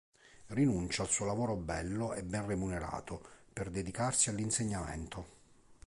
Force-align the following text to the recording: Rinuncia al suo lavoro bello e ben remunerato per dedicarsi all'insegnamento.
Rinuncia 0.47 1.03
al 1.03 1.09
suo 1.11 1.27
lavoro 1.27 1.55
bello 1.55 2.15
e 2.15 2.23
ben 2.23 2.47
remunerato 2.47 3.21
per 3.53 3.69
dedicarsi 3.69 4.31
all'insegnamento. 4.31 5.27